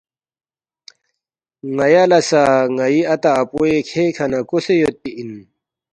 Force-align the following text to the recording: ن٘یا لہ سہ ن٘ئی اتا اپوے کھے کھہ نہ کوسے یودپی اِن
ن٘یا 1.75 2.03
لہ 2.09 2.19
سہ 2.29 2.41
ن٘ئی 2.75 2.99
اتا 3.13 3.31
اپوے 3.41 3.71
کھے 3.89 4.03
کھہ 4.15 4.25
نہ 4.31 4.39
کوسے 4.49 4.73
یودپی 4.81 5.09
اِن 5.17 5.31